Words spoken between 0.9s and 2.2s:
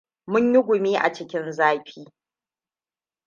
a cikin zafi.